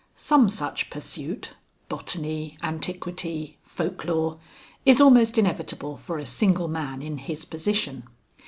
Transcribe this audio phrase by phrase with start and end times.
[0.15, 1.53] Some such pursuit,
[1.87, 4.39] botany, antiquity, folk lore,
[4.83, 8.05] is almost inevitable for a single man in his position.